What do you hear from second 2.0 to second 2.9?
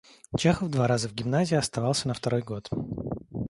на второй год.